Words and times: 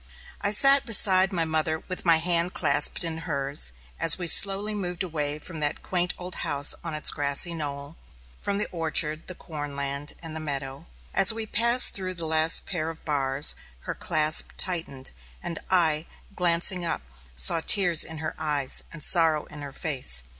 I 0.41 0.49
sat 0.49 0.83
beside 0.83 1.31
my 1.31 1.45
mother 1.45 1.77
with 1.81 2.05
my 2.05 2.17
hand 2.17 2.55
clasped 2.55 3.03
in 3.03 3.19
hers, 3.19 3.71
as 3.99 4.17
we 4.17 4.25
slowly 4.25 4.73
moved 4.73 5.03
away 5.03 5.37
from 5.37 5.59
that 5.59 5.83
quaint 5.83 6.15
old 6.17 6.33
house 6.41 6.73
on 6.83 6.95
its 6.95 7.11
grassy 7.11 7.53
knoll, 7.53 7.97
from 8.39 8.57
the 8.57 8.67
orchard, 8.71 9.27
the 9.27 9.35
corn 9.35 9.75
land, 9.75 10.13
and 10.23 10.35
the 10.35 10.39
meadow; 10.39 10.87
as 11.13 11.31
we 11.31 11.45
passed 11.45 11.93
through 11.93 12.15
the 12.15 12.25
last 12.25 12.65
pair 12.65 12.89
of 12.89 13.05
bars, 13.05 13.53
her 13.81 13.93
clasp 13.93 14.49
tightened, 14.57 15.11
and 15.43 15.59
I, 15.69 16.07
glancing 16.35 16.83
up, 16.83 17.03
saw 17.35 17.61
tears 17.63 18.03
in 18.03 18.17
her 18.17 18.33
eyes 18.39 18.81
and 18.91 19.03
sorrow 19.03 19.45
in 19.51 19.61
her 19.61 19.71
face. 19.71 20.23